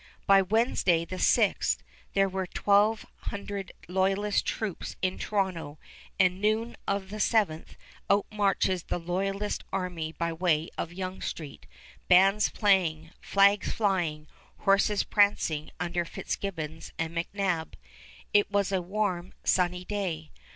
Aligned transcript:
By 0.25 0.41
Wednesday, 0.41 1.05
the 1.05 1.17
6th, 1.17 1.77
there 2.13 2.27
were 2.27 2.47
twelve 2.47 3.05
hundred 3.25 3.71
loyalist 3.87 4.47
troops 4.47 4.95
in 5.03 5.19
Toronto; 5.19 5.77
and 6.19 6.41
noon 6.41 6.75
of 6.87 7.11
the 7.11 7.17
7th, 7.17 7.75
out 8.09 8.25
marches 8.31 8.81
the 8.81 8.97
loyalist 8.97 9.63
army 9.71 10.11
by 10.11 10.33
way 10.33 10.71
of 10.75 10.91
Yonge 10.91 11.23
Street, 11.23 11.67
bands 12.07 12.49
playing, 12.49 13.11
flags 13.21 13.71
flying, 13.71 14.25
horses 14.61 15.03
prancing 15.03 15.69
under 15.79 16.03
Fitzgibbons 16.03 16.93
and 16.97 17.15
McNab. 17.15 17.75
It 18.33 18.49
was 18.49 18.71
a 18.71 18.81
warm, 18.81 19.33
sunny 19.43 19.85
day. 19.85 20.31